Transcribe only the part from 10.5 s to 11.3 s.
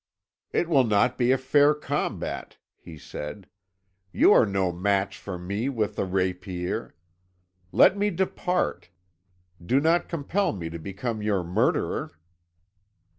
me to become